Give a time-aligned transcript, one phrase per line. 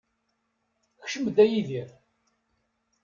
[1.01, 1.89] Kcem-d, a Yidir.